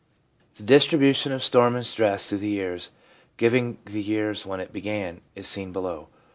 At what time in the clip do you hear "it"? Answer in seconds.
4.59-4.73